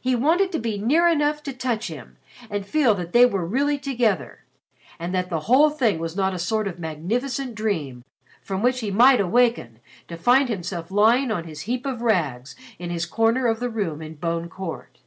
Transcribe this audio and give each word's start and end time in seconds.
He 0.00 0.16
wanted 0.16 0.50
to 0.50 0.58
be 0.58 0.78
near 0.78 1.06
enough 1.06 1.44
to 1.44 1.52
touch 1.52 1.86
him 1.86 2.16
and 2.50 2.66
feel 2.66 2.92
that 2.96 3.12
they 3.12 3.24
were 3.24 3.46
really 3.46 3.78
together 3.78 4.40
and 4.98 5.14
that 5.14 5.30
the 5.30 5.42
whole 5.46 5.70
thing 5.70 6.00
was 6.00 6.16
not 6.16 6.34
a 6.34 6.40
sort 6.40 6.66
of 6.66 6.80
magnificent 6.80 7.54
dream 7.54 8.02
from 8.42 8.62
which 8.62 8.80
he 8.80 8.90
might 8.90 9.20
awaken 9.20 9.78
to 10.08 10.16
find 10.16 10.48
himself 10.48 10.90
lying 10.90 11.30
on 11.30 11.44
his 11.44 11.60
heap 11.70 11.86
of 11.86 12.02
rags 12.02 12.56
in 12.80 12.90
his 12.90 13.06
corner 13.06 13.46
of 13.46 13.60
the 13.60 13.70
room 13.70 14.02
in 14.02 14.14
Bone 14.16 14.48
Court. 14.48 14.98